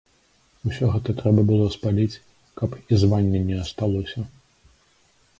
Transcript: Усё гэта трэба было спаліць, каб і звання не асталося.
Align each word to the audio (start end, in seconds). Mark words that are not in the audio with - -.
Усё 0.67 0.85
гэта 0.93 1.13
трэба 1.19 1.41
было 1.51 1.67
спаліць, 1.75 2.21
каб 2.61 2.71
і 2.97 2.99
звання 3.01 3.41
не 3.51 3.57
асталося. 3.65 4.23